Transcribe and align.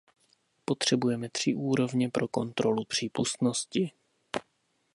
Potřebujeme 0.65 1.29
tři 1.29 1.55
úrovně 1.55 2.09
pro 2.09 2.27
kontrolu 2.27 2.85
přípustnosti. 2.85 3.91